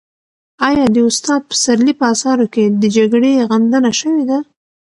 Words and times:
آیا 0.69 0.85
د 0.95 0.97
استاد 1.09 1.41
پسرلي 1.49 1.93
په 1.99 2.05
اثارو 2.13 2.45
کې 2.53 2.63
د 2.81 2.83
جګړې 2.95 3.33
غندنه 3.49 3.91
شوې 3.99 4.23
ده؟ 4.29 4.39